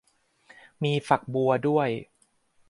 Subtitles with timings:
[0.83, 1.89] มีฝักบัวด้วย